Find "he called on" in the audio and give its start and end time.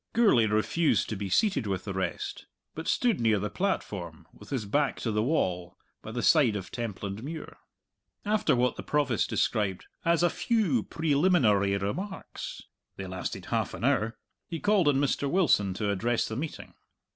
14.47-14.95